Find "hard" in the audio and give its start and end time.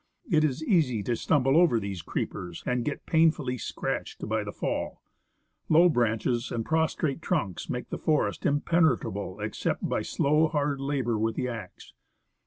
10.47-10.79